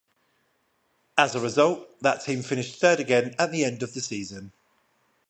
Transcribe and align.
As 1.15 1.35
a 1.35 1.39
result, 1.39 1.99
that 2.01 2.23
team 2.25 2.41
finished 2.41 2.79
third 2.81 2.99
again 2.99 3.35
at 3.37 3.51
the 3.51 3.63
end 3.63 3.83
of 3.83 3.93
the 3.93 4.01
season. 4.01 4.51